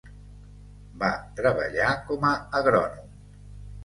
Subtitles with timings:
[1.03, 3.13] Va treballar com a agrònom.